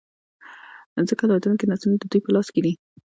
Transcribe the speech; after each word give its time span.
ځـکـه 1.09 1.23
راتـلونکي 1.31 1.65
نـسلونه 1.71 1.97
د 1.99 2.03
دوي 2.11 2.21
پـه 2.23 2.31
لاس 2.35 2.47
کـې 2.53 2.61
دي. 2.65 2.73